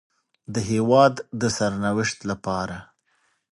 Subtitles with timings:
[0.53, 2.77] د هېواد د سرنوشت لپاره